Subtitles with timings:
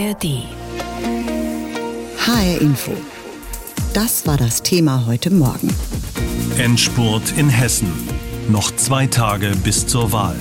[0.00, 0.44] ARD.
[2.16, 2.92] HR Info.
[3.92, 5.68] Das war das Thema heute Morgen.
[6.56, 7.92] Endspurt in Hessen.
[8.48, 10.36] Noch zwei Tage bis zur Wahl.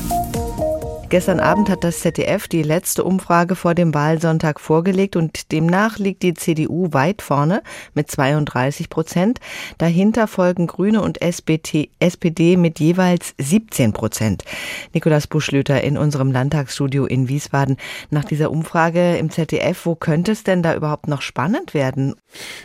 [1.10, 6.22] Gestern Abend hat das ZDF die letzte Umfrage vor dem Wahlsonntag vorgelegt und demnach liegt
[6.22, 7.64] die CDU weit vorne
[7.96, 9.40] mit 32 Prozent.
[9.80, 14.44] Dahinter folgen Grüne und SPD, SPD mit jeweils 17 Prozent.
[14.94, 17.78] Nikolaus Buschlüter in unserem Landtagsstudio in Wiesbaden.
[18.12, 22.14] Nach dieser Umfrage im ZDF, wo könnte es denn da überhaupt noch spannend werden?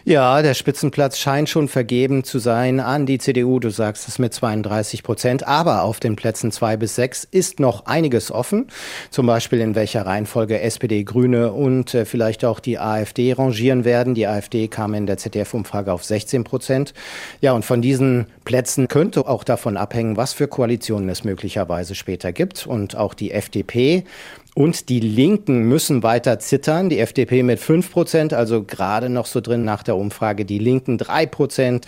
[0.05, 3.59] Ja, der Spitzenplatz scheint schon vergeben zu sein an die CDU.
[3.59, 5.47] Du sagst es mit 32 Prozent.
[5.47, 8.67] Aber auf den Plätzen zwei bis sechs ist noch einiges offen.
[9.11, 14.15] Zum Beispiel in welcher Reihenfolge SPD, Grüne und äh, vielleicht auch die AfD rangieren werden.
[14.15, 16.95] Die AfD kam in der ZDF-Umfrage auf 16 Prozent.
[17.41, 22.33] Ja, und von diesen Plätzen könnte auch davon abhängen, was für Koalitionen es möglicherweise später
[22.33, 22.67] gibt.
[22.67, 24.05] Und auch die FDP
[24.55, 26.89] und die Linken müssen weiter zittern.
[26.89, 30.45] Die FDP mit 5 Prozent, also gerade noch so drin nach der Umfrage.
[30.45, 31.87] Die Linken 3 Prozent.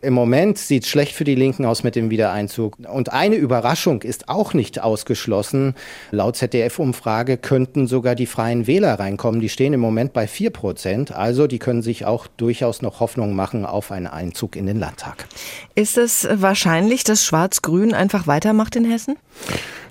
[0.00, 2.76] Im Moment sieht es schlecht für die Linken aus mit dem Wiedereinzug.
[2.88, 5.74] Und eine Überraschung ist auch nicht ausgeschlossen.
[6.12, 9.40] Laut ZDF-Umfrage könnten sogar die Freien Wähler reinkommen.
[9.40, 11.12] Die stehen im Moment bei 4 Prozent.
[11.12, 15.26] Also die können sich auch durchaus noch Hoffnung machen auf einen Einzug in den Landtag.
[15.74, 19.16] Ist es wahrscheinlich, dass Schwarz-Grün einfach weitermacht in Hessen?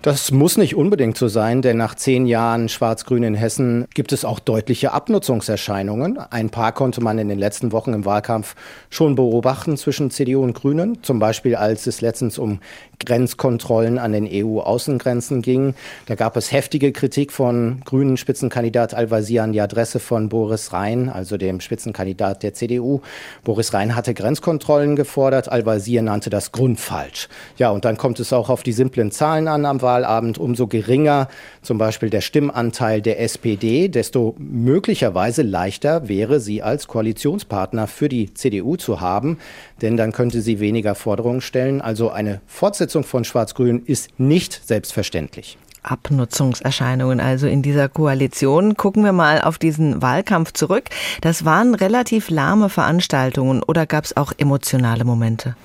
[0.01, 4.25] Das muss nicht unbedingt so sein, denn nach zehn Jahren Schwarz-Grün in Hessen gibt es
[4.25, 6.17] auch deutliche Abnutzungserscheinungen.
[6.17, 8.55] Ein paar konnte man in den letzten Wochen im Wahlkampf
[8.89, 11.03] schon beobachten zwischen CDU und Grünen.
[11.03, 12.59] Zum Beispiel, als es letztens um
[13.05, 15.75] Grenzkontrollen an den EU-Außengrenzen ging.
[16.07, 21.09] Da gab es heftige Kritik von grünen Spitzenkandidat Al-Wazir an die Adresse von Boris Rhein,
[21.09, 23.01] also dem Spitzenkandidat der CDU.
[23.43, 25.49] Boris Rhein hatte Grenzkontrollen gefordert.
[25.49, 27.29] Al-Wazir nannte das grundfalsch.
[27.57, 30.37] Ja, und dann kommt es auch auf die simplen Zahlen an am Wahlabend.
[30.37, 31.27] Umso geringer
[31.61, 38.33] zum Beispiel der Stimmanteil der SPD, desto möglicherweise leichter wäre sie als Koalitionspartner für die
[38.33, 39.37] CDU zu haben,
[39.81, 41.81] denn dann könnte sie weniger Forderungen stellen.
[41.81, 45.57] Also eine Fortsetzung von Schwarz-Grün ist nicht selbstverständlich.
[45.83, 48.75] Abnutzungserscheinungen also in dieser Koalition.
[48.75, 50.85] Gucken wir mal auf diesen Wahlkampf zurück.
[51.21, 55.55] Das waren relativ lahme Veranstaltungen oder gab es auch emotionale Momente?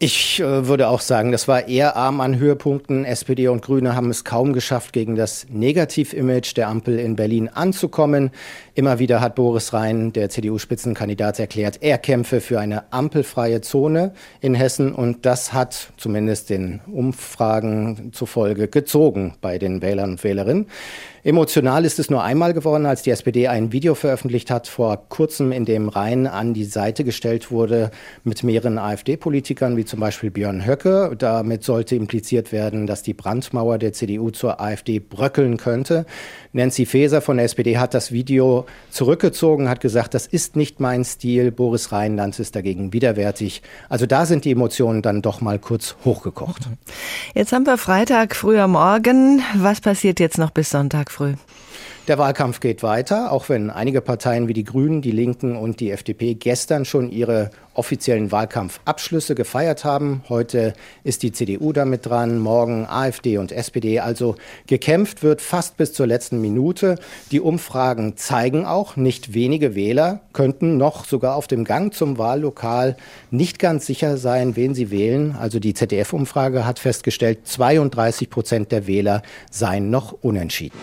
[0.00, 3.04] Ich äh, würde auch sagen, das war eher arm an Höhepunkten.
[3.04, 8.30] SPD und Grüne haben es kaum geschafft, gegen das Negativ-Image der Ampel in Berlin anzukommen.
[8.78, 14.54] Immer wieder hat Boris Rhein, der CDU-Spitzenkandidat, erklärt, er kämpfe für eine ampelfreie Zone in
[14.54, 14.94] Hessen.
[14.94, 20.66] Und das hat zumindest den Umfragen zufolge gezogen bei den Wählern und Wählerinnen.
[21.24, 25.50] Emotional ist es nur einmal geworden, als die SPD ein Video veröffentlicht hat vor kurzem,
[25.50, 27.90] in dem Rhein an die Seite gestellt wurde
[28.22, 31.16] mit mehreren AfD-Politikern, wie zum Beispiel Björn Höcke.
[31.18, 36.06] Damit sollte impliziert werden, dass die Brandmauer der CDU zur AfD bröckeln könnte.
[36.52, 41.04] Nancy Faeser von der SPD hat das Video zurückgezogen, hat gesagt, das ist nicht mein
[41.04, 41.50] Stil.
[41.50, 43.62] Boris Rheinland ist dagegen widerwärtig.
[43.88, 46.68] Also da sind die Emotionen dann doch mal kurz hochgekocht.
[47.34, 49.42] Jetzt haben wir Freitag früher Morgen.
[49.56, 51.34] Was passiert jetzt noch bis Sonntag früh?
[52.08, 55.90] Der Wahlkampf geht weiter, auch wenn einige Parteien wie die Grünen, die Linken und die
[55.90, 60.22] FDP gestern schon ihre offiziellen Wahlkampfabschlüsse gefeiert haben.
[60.30, 60.72] Heute
[61.04, 64.00] ist die CDU damit dran, morgen AfD und SPD.
[64.00, 64.36] Also
[64.66, 66.94] gekämpft wird fast bis zur letzten Minute.
[67.30, 72.96] Die Umfragen zeigen auch, nicht wenige Wähler könnten noch sogar auf dem Gang zum Wahllokal
[73.30, 75.36] nicht ganz sicher sein, wen sie wählen.
[75.38, 79.20] Also die ZDF-Umfrage hat festgestellt, 32 Prozent der Wähler
[79.50, 80.78] seien noch unentschieden.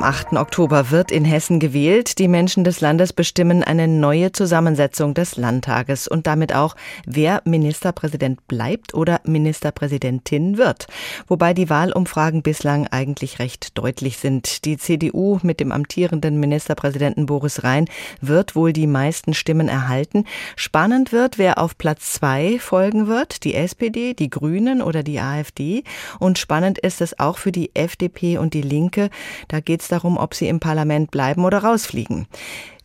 [0.00, 0.32] Am 8.
[0.38, 2.18] Oktober wird in Hessen gewählt.
[2.18, 6.74] Die Menschen des Landes bestimmen eine neue Zusammensetzung des Landtages und damit auch,
[7.04, 10.86] wer Ministerpräsident bleibt oder Ministerpräsidentin wird.
[11.26, 14.64] Wobei die Wahlumfragen bislang eigentlich recht deutlich sind.
[14.64, 17.84] Die CDU mit dem amtierenden Ministerpräsidenten Boris Rhein
[18.22, 20.24] wird wohl die meisten Stimmen erhalten.
[20.56, 23.44] Spannend wird, wer auf Platz zwei folgen wird.
[23.44, 25.84] Die SPD, die Grünen oder die AfD.
[26.18, 29.10] Und spannend ist es auch für die FDP und die Linke.
[29.48, 32.26] Da geht es darum, ob sie im Parlament bleiben oder rausfliegen.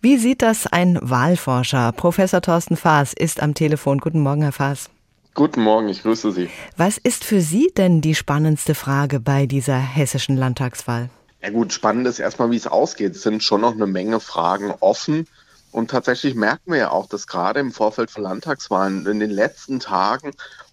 [0.02, 1.92] Wie sieht das ein Wahlforscher?
[1.92, 4.00] Professor Thorsten Faas ist am Telefon.
[4.00, 4.90] Guten Morgen, Herr Faas.
[5.34, 6.50] Guten Morgen, ich grüße Sie.
[6.78, 11.10] Was ist für Sie denn die spannendste Frage bei dieser hessischen Landtagswahl?
[11.42, 13.16] Ja gut, spannend ist erstmal, wie es ausgeht.
[13.16, 15.28] Es sind schon noch eine Menge Fragen offen.
[15.72, 19.82] Und tatsächlich merken wir ja auch, dass gerade im Vorfeld von Landtagswahlen in den letzten
[19.82, 20.32] Tagen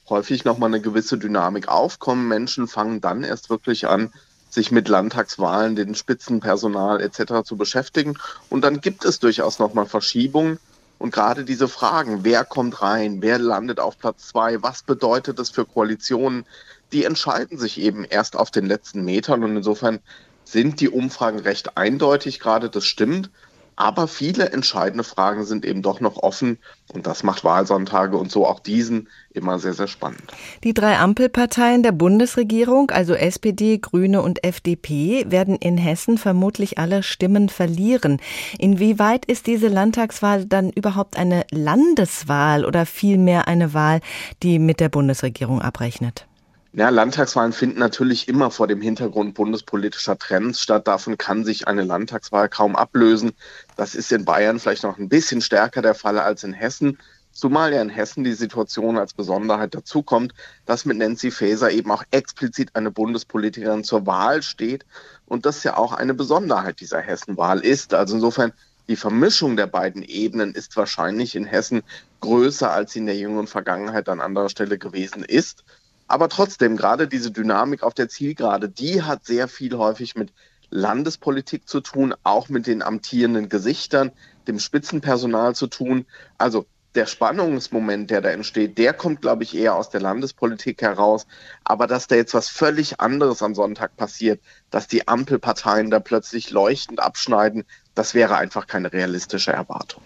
[0.09, 2.29] häufig nochmal eine gewisse Dynamik aufkommen.
[2.29, 4.13] Menschen fangen dann erst wirklich an,
[4.53, 7.43] sich mit Landtagswahlen, den Spitzenpersonal etc.
[7.45, 8.19] zu beschäftigen.
[8.51, 10.59] Und dann gibt es durchaus nochmal Verschiebungen.
[10.99, 15.51] Und gerade diese Fragen, wer kommt rein, wer landet auf Platz zwei, was bedeutet das
[15.51, 16.45] für Koalitionen,
[16.93, 19.43] die entscheiden sich eben erst auf den letzten Metern.
[19.43, 20.01] Und insofern
[20.45, 23.31] sind die Umfragen recht eindeutig gerade, das stimmt.
[23.77, 26.59] Aber viele entscheidende Fragen sind eben doch noch offen
[26.93, 30.23] und das macht Wahlsonntage und so auch diesen immer sehr, sehr spannend.
[30.63, 37.03] Die drei Ampelparteien der Bundesregierung, also SPD, Grüne und FDP, werden in Hessen vermutlich alle
[37.03, 38.21] Stimmen verlieren.
[38.59, 44.01] Inwieweit ist diese Landtagswahl dann überhaupt eine Landeswahl oder vielmehr eine Wahl,
[44.43, 46.27] die mit der Bundesregierung abrechnet?
[46.75, 50.89] Ja, Landtagswahlen finden natürlich immer vor dem Hintergrund bundespolitischer Trends statt.
[50.89, 53.33] Davon kann sich eine Landtagswahl kaum ablösen.
[53.77, 56.97] Das ist in Bayern vielleicht noch ein bisschen stärker der Fall als in Hessen.
[57.31, 60.33] Zumal ja in Hessen die Situation als Besonderheit dazukommt,
[60.65, 64.87] dass mit Nancy Faeser eben auch explizit eine Bundespolitikerin zur Wahl steht
[65.27, 67.93] und das ja auch eine Besonderheit dieser Hessenwahl ist.
[67.93, 68.55] Also insofern
[68.89, 71.83] die Vermischung der beiden Ebenen ist wahrscheinlich in Hessen
[72.21, 75.65] größer, als sie in der jüngeren Vergangenheit an anderer Stelle gewesen ist.
[76.13, 80.31] Aber trotzdem, gerade diese Dynamik auf der Zielgerade, die hat sehr viel häufig mit
[80.69, 84.13] Landespolitik zu tun, auch mit den amtierenden Gesichtern,
[84.47, 86.05] dem Spitzenpersonal zu tun.
[86.37, 91.27] Also der Spannungsmoment, der da entsteht, der kommt, glaube ich, eher aus der Landespolitik heraus.
[91.65, 96.51] Aber dass da jetzt was völlig anderes am Sonntag passiert, dass die Ampelparteien da plötzlich
[96.51, 100.03] leuchtend abschneiden, das wäre einfach keine realistische Erwartung.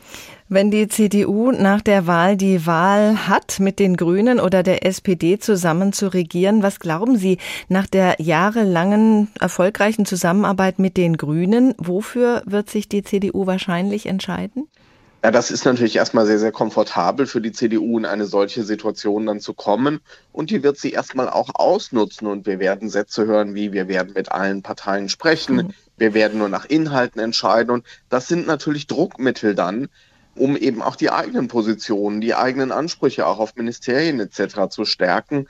[0.48, 5.38] Wenn die CDU nach der Wahl die Wahl hat, mit den Grünen oder der SPD
[5.38, 7.38] zusammen zu regieren, was glauben Sie
[7.68, 14.68] nach der jahrelangen erfolgreichen Zusammenarbeit mit den Grünen, wofür wird sich die CDU wahrscheinlich entscheiden?
[15.24, 19.26] Ja, das ist natürlich erstmal sehr, sehr komfortabel für die CDU, in eine solche Situation
[19.26, 19.98] dann zu kommen.
[20.30, 22.28] Und die wird sie erstmal auch ausnutzen.
[22.28, 25.74] Und wir werden Sätze hören wie, wir werden mit allen Parteien sprechen, mhm.
[25.96, 27.70] Wir werden nur nach Inhalten entscheiden.
[27.70, 29.88] Und das sind natürlich Druckmittel dann,
[30.34, 34.68] um eben auch die eigenen Positionen, die eigenen Ansprüche auch auf Ministerien etc.
[34.70, 35.48] zu stärken.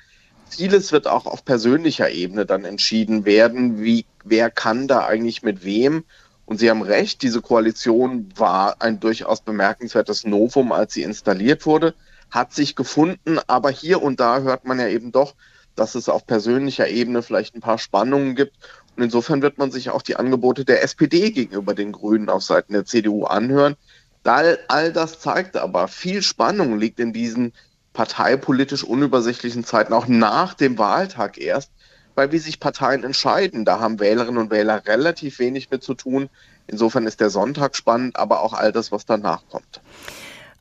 [0.48, 5.64] Vieles wird auch auf persönlicher Ebene dann entschieden werden, wie, wer kann da eigentlich mit
[5.64, 6.04] wem
[6.46, 11.94] und Sie haben recht, diese Koalition war ein durchaus bemerkenswertes Novum, als sie installiert wurde,
[12.30, 15.34] hat sich gefunden, aber hier und da hört man ja eben doch,
[15.74, 18.56] dass es auf persönlicher Ebene vielleicht ein paar Spannungen gibt.
[18.96, 22.72] Und insofern wird man sich auch die Angebote der SPD gegenüber den Grünen auf Seiten
[22.72, 23.76] der CDU anhören.
[24.24, 27.52] All, all das zeigt aber, viel Spannung liegt in diesen
[27.92, 31.70] parteipolitisch unübersichtlichen Zeiten, auch nach dem Wahltag erst,
[32.14, 36.28] weil wie sich Parteien entscheiden, da haben Wählerinnen und Wähler relativ wenig mit zu tun.
[36.66, 39.80] Insofern ist der Sonntag spannend, aber auch all das, was danach kommt.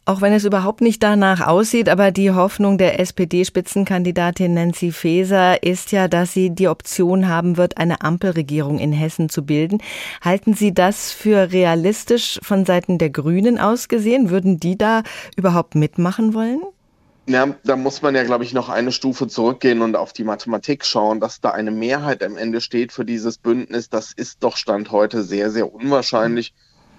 [0.07, 5.91] Auch wenn es überhaupt nicht danach aussieht, aber die Hoffnung der SPD-Spitzenkandidatin Nancy Faeser ist
[5.91, 9.79] ja, dass sie die Option haben wird, eine Ampelregierung in Hessen zu bilden.
[10.21, 14.29] Halten Sie das für realistisch von Seiten der Grünen aus gesehen?
[14.29, 15.01] Würden die da
[15.37, 16.61] überhaupt mitmachen wollen?
[17.27, 20.85] Ja, da muss man ja, glaube ich, noch eine Stufe zurückgehen und auf die Mathematik
[20.85, 23.89] schauen, dass da eine Mehrheit am Ende steht für dieses Bündnis.
[23.89, 26.53] Das ist doch Stand heute sehr, sehr unwahrscheinlich.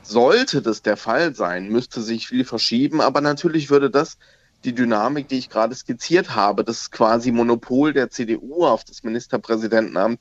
[0.08, 4.18] Sollte das der Fall sein, müsste sich viel verschieben, aber natürlich würde das
[4.64, 10.20] die Dynamik, die ich gerade skizziert habe, das quasi Monopol der CDU auf das Ministerpräsidentenamt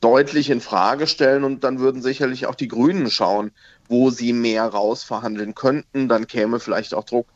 [0.00, 3.50] deutlich in Frage stellen und dann würden sicherlich auch die Grünen schauen,
[3.88, 6.08] wo sie mehr rausverhandeln könnten.
[6.08, 7.26] Dann käme vielleicht auch Druck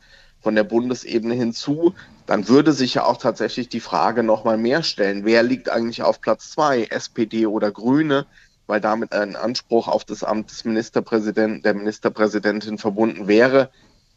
[0.40, 1.94] von der Bundesebene hinzu,
[2.26, 6.20] dann würde sich ja auch tatsächlich die Frage nochmal mehr stellen, wer liegt eigentlich auf
[6.20, 8.26] Platz zwei, SPD oder Grüne,
[8.68, 13.70] weil damit ein Anspruch auf das Amt des Ministerpräsidenten, der Ministerpräsidentin verbunden wäre.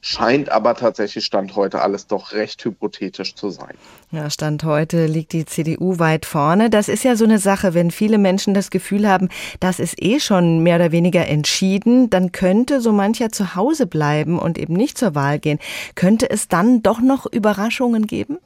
[0.03, 3.75] Scheint aber tatsächlich Stand heute alles doch recht hypothetisch zu sein.
[4.09, 6.71] Ja, Stand heute liegt die CDU weit vorne.
[6.71, 9.29] Das ist ja so eine Sache, wenn viele Menschen das Gefühl haben,
[9.59, 14.39] das ist eh schon mehr oder weniger entschieden, dann könnte so mancher zu Hause bleiben
[14.39, 15.59] und eben nicht zur Wahl gehen.
[15.93, 18.39] Könnte es dann doch noch Überraschungen geben?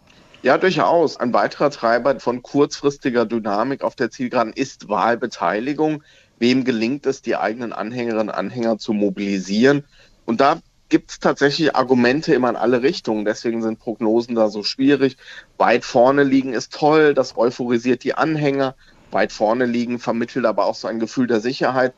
[0.45, 1.17] Ja, durchaus.
[1.17, 6.03] Ein weiterer Treiber von kurzfristiger Dynamik auf der Zielgeraden ist Wahlbeteiligung.
[6.37, 9.85] Wem gelingt es, die eigenen Anhängerinnen und Anhänger zu mobilisieren?
[10.23, 13.25] Und da gibt es tatsächlich Argumente immer in alle Richtungen.
[13.25, 15.17] Deswegen sind Prognosen da so schwierig.
[15.57, 18.75] Weit vorne liegen ist toll, das euphorisiert die Anhänger.
[19.09, 21.95] Weit vorne liegen vermittelt aber auch so ein Gefühl der Sicherheit.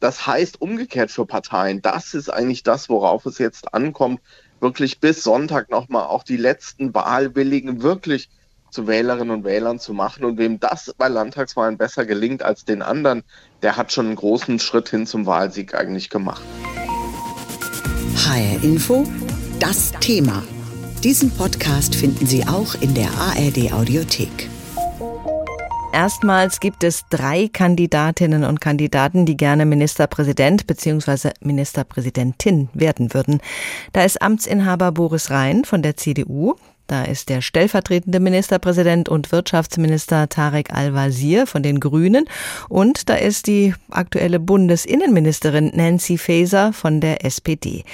[0.00, 4.20] Das heißt umgekehrt für Parteien, das ist eigentlich das, worauf es jetzt ankommt,
[4.60, 8.30] wirklich bis Sonntag nochmal auch die letzten Wahlwilligen wirklich
[8.70, 10.24] zu Wählerinnen und Wählern zu machen.
[10.24, 13.24] Und wem das bei Landtagswahlen besser gelingt als den anderen,
[13.62, 16.42] der hat schon einen großen Schritt hin zum Wahlsieg eigentlich gemacht.
[18.16, 19.06] HR Info,
[19.58, 20.42] das Thema.
[21.02, 24.48] Diesen Podcast finden Sie auch in der ARD Audiothek.
[25.92, 31.30] Erstmals gibt es drei Kandidatinnen und Kandidaten, die gerne Ministerpräsident bzw.
[31.40, 33.40] Ministerpräsidentin werden würden.
[33.92, 36.54] Da ist Amtsinhaber Boris Rhein von der CDU,
[36.90, 42.24] Da ist der stellvertretende Ministerpräsident und Wirtschaftsminister Tarek Al-Wazir von den Grünen
[42.68, 47.84] und da ist die aktuelle Bundesinnenministerin Nancy Faeser von der SPD.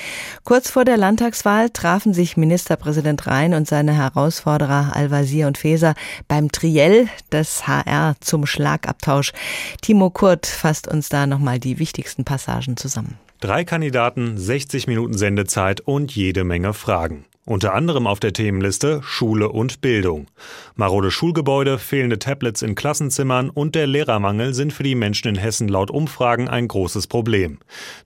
[0.45, 5.95] Kurz vor der Landtagswahl trafen sich Ministerpräsident Rhein und seine Herausforderer Al-Wazir und Faeser
[6.27, 9.35] beim Triell des HR zum Schlagabtausch.
[9.83, 13.19] Timo Kurt fasst uns da nochmal die wichtigsten Passagen zusammen.
[13.41, 17.27] Drei Kandidaten, 60 Minuten Sendezeit und jede Menge Fragen.
[17.49, 20.27] Unter anderem auf der Themenliste Schule und Bildung.
[20.75, 25.69] Marode Schulgebäude, fehlende Tablets in Klassenzimmern und der Lehrermangel sind für die Menschen in Hessen
[25.69, 27.59] laut Umfragen ein großes Problem.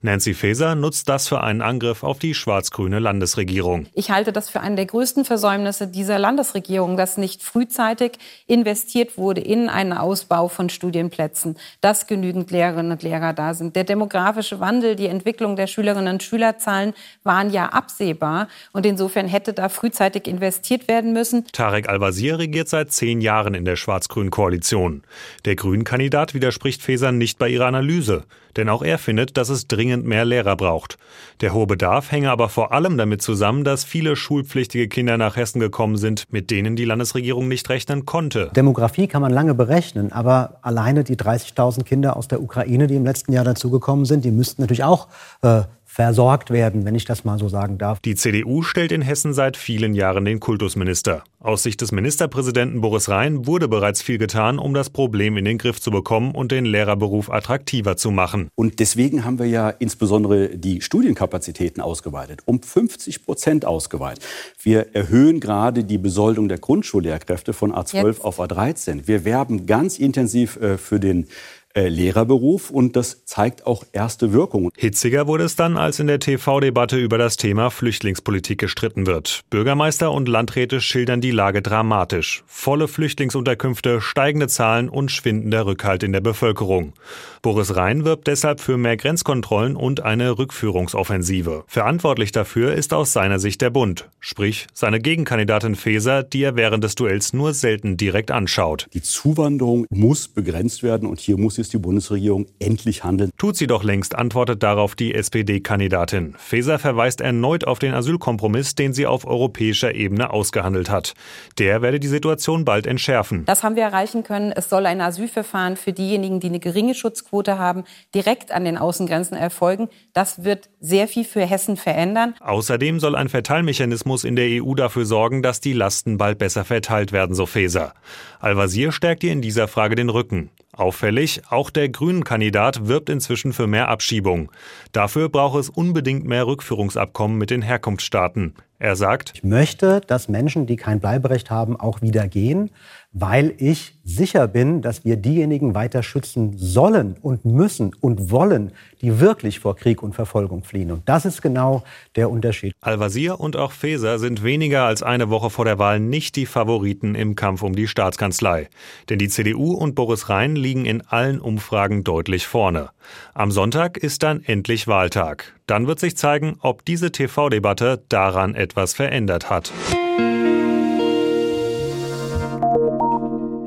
[0.03, 3.87] Nancy Faeser nutzt das für einen Angriff auf die schwarz-grüne Landesregierung.
[3.95, 9.41] Ich halte das für einen der größten Versäumnisse dieser Landesregierung, dass nicht frühzeitig investiert wurde
[9.41, 13.75] in einen Ausbau von Studienplätzen, dass genügend Lehrerinnen und Lehrer da sind.
[13.75, 16.93] Der demografische Wandel, die Entwicklung der Schülerinnen und Schülerzahlen
[17.23, 21.45] waren ja absehbar und insofern hätte da frühzeitig investiert werden müssen.
[21.51, 25.03] Tarek Al-Wazir regiert seit zehn Jahren in der schwarz-grünen Koalition.
[25.45, 28.23] Der Grünen-Kandidat widerspricht Faeser nicht bei ihrer Analyse,
[28.57, 30.97] denn auch er findet, dass es dringend mehr Lehrer braucht.
[31.41, 35.59] Der hohe Bedarf hänge aber vor allem damit zusammen, dass viele schulpflichtige Kinder nach Hessen
[35.59, 38.51] gekommen sind, mit denen die Landesregierung nicht rechnen konnte.
[38.55, 43.05] Demografie kann man lange berechnen, aber alleine die 30.000 Kinder aus der Ukraine, die im
[43.05, 45.07] letzten Jahr dazugekommen sind, die müssten natürlich auch
[45.41, 45.61] äh,
[45.93, 47.99] versorgt werden, wenn ich das mal so sagen darf.
[47.99, 51.25] Die CDU stellt in Hessen seit vielen Jahren den Kultusminister.
[51.41, 55.57] Aus Sicht des Ministerpräsidenten Boris Rhein wurde bereits viel getan, um das Problem in den
[55.57, 58.47] Griff zu bekommen und den Lehrerberuf attraktiver zu machen.
[58.55, 64.23] Und deswegen haben wir ja insbesondere die Studienkapazitäten ausgeweitet, um 50 Prozent ausgeweitet.
[64.63, 68.23] Wir erhöhen gerade die Besoldung der Grundschullehrkräfte von A12 Jetzt.
[68.23, 69.07] auf A13.
[69.07, 71.27] Wir werben ganz intensiv äh, für den
[71.75, 74.71] Lehrerberuf und das zeigt auch erste Wirkung.
[74.77, 79.41] Hitziger wurde es dann, als in der TV-Debatte über das Thema Flüchtlingspolitik gestritten wird.
[79.49, 82.43] Bürgermeister und Landräte schildern die Lage dramatisch.
[82.45, 86.93] Volle Flüchtlingsunterkünfte, steigende Zahlen und schwindender Rückhalt in der Bevölkerung.
[87.41, 91.63] Boris Rhein wirbt deshalb für mehr Grenzkontrollen und eine Rückführungsoffensive.
[91.67, 96.83] Verantwortlich dafür ist aus seiner Sicht der Bund, sprich seine Gegenkandidatin Faeser, die er während
[96.83, 98.87] des Duells nur selten direkt anschaut.
[98.93, 103.31] Die Zuwanderung muss begrenzt werden und hier muss jetzt die Bundesregierung endlich handeln.
[103.37, 106.35] Tut sie doch längst, antwortet darauf die SPD-Kandidatin.
[106.37, 111.13] Faeser verweist erneut auf den Asylkompromiss, den sie auf europäischer Ebene ausgehandelt hat.
[111.57, 113.45] Der werde die Situation bald entschärfen.
[113.45, 114.51] Das haben wir erreichen können.
[114.51, 119.37] Es soll ein Asylverfahren für diejenigen, die eine geringe Schutzquote haben, direkt an den Außengrenzen
[119.37, 119.89] erfolgen.
[120.13, 122.35] Das wird sehr viel für Hessen verändern.
[122.39, 127.11] Außerdem soll ein Verteilmechanismus in der EU dafür sorgen, dass die Lasten bald besser verteilt
[127.11, 127.93] werden, so Faeser.
[128.39, 130.49] Al-Wazir stärkt ihr in dieser Frage den Rücken.
[130.73, 134.51] Auffällig, auch der Grünen-Kandidat wirbt inzwischen für mehr Abschiebung.
[134.91, 138.55] Dafür braucht es unbedingt mehr Rückführungsabkommen mit den Herkunftsstaaten.
[138.81, 142.71] Er sagt, ich möchte, dass Menschen, die kein Bleiberecht haben, auch wieder gehen,
[143.13, 148.71] weil ich sicher bin, dass wir diejenigen weiter schützen sollen und müssen und wollen,
[149.01, 150.89] die wirklich vor Krieg und Verfolgung fliehen.
[150.89, 151.83] Und das ist genau
[152.15, 152.73] der Unterschied.
[152.81, 157.13] Al-Wazir und auch Faeser sind weniger als eine Woche vor der Wahl nicht die Favoriten
[157.13, 158.67] im Kampf um die Staatskanzlei.
[159.09, 162.89] Denn die CDU und Boris Rhein liegen in allen Umfragen deutlich vorne.
[163.35, 165.53] Am Sonntag ist dann endlich Wahltag.
[165.71, 169.71] Dann wird sich zeigen, ob diese TV-Debatte daran etwas verändert hat.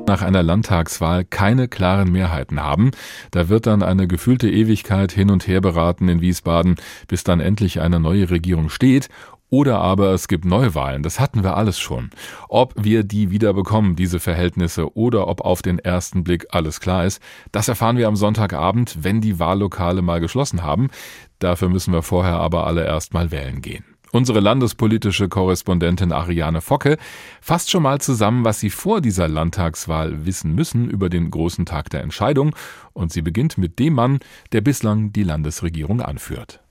[0.07, 2.91] nach einer Landtagswahl keine klaren Mehrheiten haben.
[3.31, 6.75] Da wird dann eine gefühlte Ewigkeit hin und her beraten in Wiesbaden,
[7.07, 9.09] bis dann endlich eine neue Regierung steht
[9.55, 11.01] oder aber es gibt Neuwahlen.
[11.01, 12.09] Das hatten wir alles schon.
[12.49, 17.05] Ob wir die wieder bekommen, diese Verhältnisse, oder ob auf den ersten Blick alles klar
[17.05, 17.21] ist,
[17.53, 20.89] das erfahren wir am Sonntagabend, wenn die Wahllokale mal geschlossen haben.
[21.39, 23.85] Dafür müssen wir vorher aber alle erst mal wählen gehen.
[24.11, 26.97] Unsere landespolitische Korrespondentin Ariane Focke
[27.39, 31.89] fasst schon mal zusammen, was Sie vor dieser Landtagswahl wissen müssen über den großen Tag
[31.91, 32.53] der Entscheidung,
[32.91, 34.19] und sie beginnt mit dem Mann,
[34.51, 36.64] der bislang die Landesregierung anführt.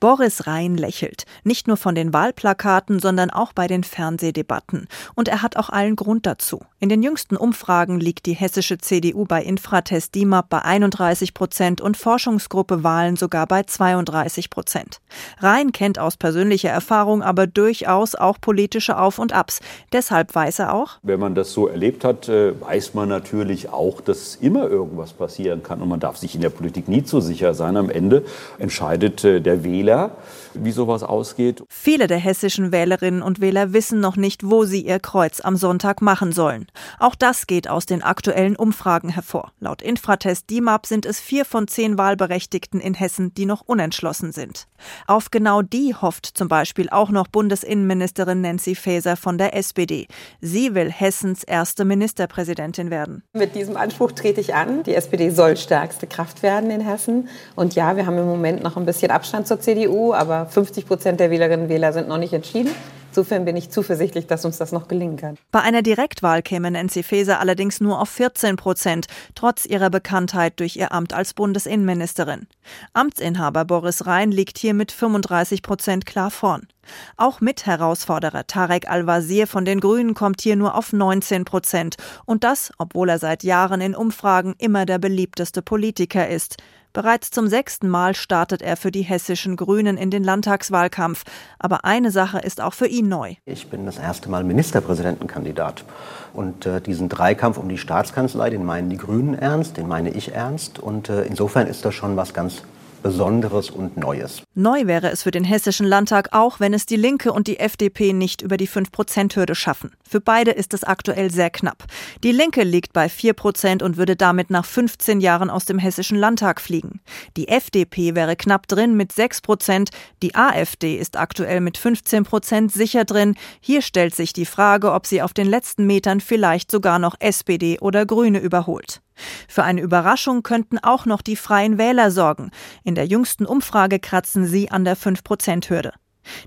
[0.00, 4.88] Boris Rhein lächelt, nicht nur von den Wahlplakaten, sondern auch bei den Fernsehdebatten.
[5.14, 6.60] Und er hat auch allen Grund dazu.
[6.78, 11.96] In den jüngsten Umfragen liegt die hessische CDU bei Infratest DIMAP bei 31 Prozent und
[11.96, 15.00] Forschungsgruppe Wahlen sogar bei 32 Prozent.
[15.40, 19.60] Rhein kennt aus persönlicher Erfahrung aber durchaus auch politische Auf und Abs.
[19.92, 24.00] Deshalb weiß er auch, wenn man das so erlebt hat, äh, weiß man natürlich auch,
[24.00, 25.80] dass immer irgendwas passieren kann.
[25.80, 27.76] Und man darf sich in der Politik nie zu sicher sein.
[27.76, 28.24] Am Ende
[28.58, 30.16] entscheidet äh, der Wähler, Wähler,
[30.54, 31.62] wie sowas ausgeht.
[31.68, 36.02] Viele der hessischen Wählerinnen und Wähler wissen noch nicht, wo sie ihr Kreuz am Sonntag
[36.02, 36.66] machen sollen.
[36.98, 39.52] Auch das geht aus den aktuellen Umfragen hervor.
[39.60, 44.66] Laut Infratest DIMAP sind es vier von zehn Wahlberechtigten in Hessen, die noch unentschlossen sind.
[45.06, 50.06] Auf genau die hofft zum Beispiel auch noch Bundesinnenministerin Nancy Faeser von der SPD.
[50.40, 53.22] Sie will Hessens erste Ministerpräsidentin werden.
[53.32, 54.82] Mit diesem Anspruch trete ich an.
[54.82, 57.28] Die SPD soll stärkste Kraft werden in Hessen.
[57.54, 61.20] Und ja, wir haben im Moment noch ein bisschen Abstand zur CDU, aber 50 Prozent
[61.20, 62.70] der Wählerinnen und Wähler sind noch nicht entschieden.
[63.16, 65.38] Insofern bin ich zuversichtlich, dass uns das noch gelingen kann.
[65.50, 70.76] Bei einer Direktwahl käme Nancy Faeser allerdings nur auf 14 Prozent, trotz ihrer Bekanntheit durch
[70.76, 72.46] ihr Amt als Bundesinnenministerin.
[72.92, 76.68] Amtsinhaber Boris Rhein liegt hier mit 35 Prozent klar vorn.
[77.16, 81.96] Auch Mitherausforderer Tarek Al-Wazir von den Grünen kommt hier nur auf 19 Prozent.
[82.24, 86.56] Und das, obwohl er seit Jahren in Umfragen immer der beliebteste Politiker ist.
[86.96, 91.24] Bereits zum sechsten Mal startet er für die hessischen Grünen in den Landtagswahlkampf.
[91.58, 93.34] Aber eine Sache ist auch für ihn neu.
[93.44, 95.84] Ich bin das erste Mal Ministerpräsidentenkandidat.
[96.32, 100.32] Und äh, diesen Dreikampf um die Staatskanzlei, den meinen die Grünen ernst, den meine ich
[100.32, 100.78] ernst.
[100.78, 102.62] Und äh, insofern ist das schon was ganz
[103.02, 104.42] Besonderes und Neues.
[104.54, 108.12] Neu wäre es für den Hessischen Landtag auch, wenn es die Linke und die FDP
[108.12, 109.92] nicht über die 5-Prozent-Hürde schaffen.
[110.08, 111.84] Für beide ist es aktuell sehr knapp.
[112.22, 116.18] Die Linke liegt bei 4 Prozent und würde damit nach 15 Jahren aus dem Hessischen
[116.18, 117.00] Landtag fliegen.
[117.36, 119.90] Die FDP wäre knapp drin mit 6 Prozent.
[120.22, 123.34] Die AfD ist aktuell mit 15 Prozent sicher drin.
[123.60, 127.78] Hier stellt sich die Frage, ob sie auf den letzten Metern vielleicht sogar noch SPD
[127.80, 129.00] oder Grüne überholt.
[129.48, 132.50] Für eine Überraschung könnten auch noch die Freien Wähler sorgen.
[132.84, 135.92] In der jüngsten Umfrage kratzen sie an der 5-Prozent-Hürde.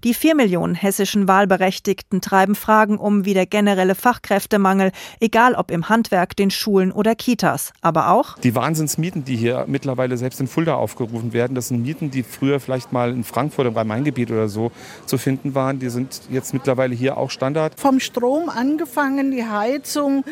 [0.04, 5.90] Die vier Millionen hessischen Wahlberechtigten treiben Fragen um wie der generelle Fachkräftemangel, egal ob im
[5.90, 10.76] Handwerk, den Schulen oder Kitas, aber auch die Wahnsinnsmieten, die hier mittlerweile selbst in Fulda
[10.76, 11.56] aufgerufen werden.
[11.56, 14.72] Das sind Mieten, die früher vielleicht mal in Frankfurt im Rhein-Main-Gebiet oder so
[15.06, 15.80] zu finden waren.
[15.80, 17.80] Die sind jetzt mittlerweile hier auch Standard.
[17.80, 20.24] Vom Strom angefangen, die Heizung,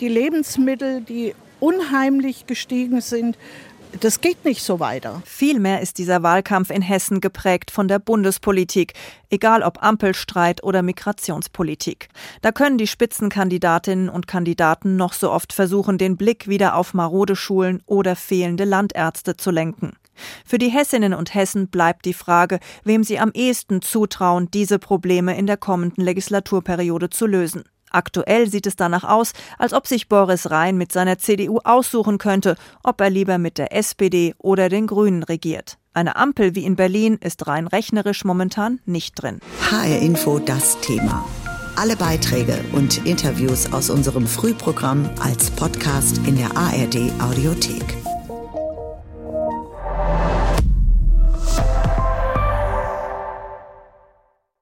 [0.00, 3.38] die Lebensmittel, die unheimlich gestiegen sind.
[4.00, 5.22] Das geht nicht so weiter.
[5.24, 8.92] Vielmehr ist dieser Wahlkampf in Hessen geprägt von der Bundespolitik,
[9.30, 12.08] egal ob Ampelstreit oder Migrationspolitik.
[12.42, 17.34] Da können die Spitzenkandidatinnen und Kandidaten noch so oft versuchen, den Blick wieder auf marode
[17.34, 19.94] Schulen oder fehlende Landärzte zu lenken.
[20.44, 25.36] Für die Hessinnen und Hessen bleibt die Frage, wem sie am ehesten zutrauen, diese Probleme
[25.36, 27.64] in der kommenden Legislaturperiode zu lösen.
[27.90, 32.56] Aktuell sieht es danach aus, als ob sich Boris Rhein mit seiner CDU aussuchen könnte,
[32.82, 35.78] ob er lieber mit der SPD oder den Grünen regiert.
[35.94, 39.40] Eine Ampel wie in Berlin ist rein rechnerisch momentan nicht drin.
[39.70, 41.24] HR Info das Thema.
[41.76, 48.17] Alle Beiträge und Interviews aus unserem Frühprogramm als Podcast in der ARD Audiothek.